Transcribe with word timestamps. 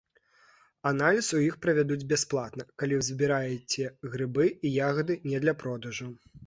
Аналіз 0.91 1.27
у 1.39 1.41
іх 1.49 1.57
правядуць 1.67 2.07
бясплатна, 2.13 2.67
калі 2.83 2.93
вы 2.99 3.07
збіраеце 3.11 3.95
грыбы 4.17 4.51
і 4.67 4.77
ягады 4.91 5.23
не 5.33 5.39
для 5.47 5.59
продажу. 5.65 6.15